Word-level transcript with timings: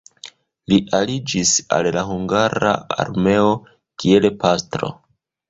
Li 0.71 0.77
aliĝis 0.99 1.51
al 1.77 1.89
la 1.97 2.03
hungara 2.07 2.73
armeo 3.05 3.53
kiel 4.05 4.29
pastro. 4.43 4.93